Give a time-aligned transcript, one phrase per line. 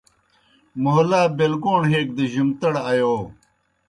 [0.81, 3.15] مھولا بیگوݨ ہیک دہ جُمتَڑ آیو۔